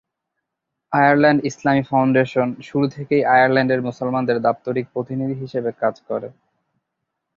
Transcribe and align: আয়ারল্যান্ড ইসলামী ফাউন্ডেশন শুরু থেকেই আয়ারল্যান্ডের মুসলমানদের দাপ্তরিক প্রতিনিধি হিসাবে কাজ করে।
আয়ারল্যান্ড 0.91 1.39
ইসলামী 1.45 1.83
ফাউন্ডেশন 1.89 2.47
শুরু 2.61 2.85
থেকেই 2.95 3.23
আয়ারল্যান্ডের 3.33 3.85
মুসলমানদের 3.87 4.37
দাপ্তরিক 4.45 4.85
প্রতিনিধি 4.93 5.35
হিসাবে 5.35 5.71
কাজ 5.81 5.95
করে। 6.09 6.27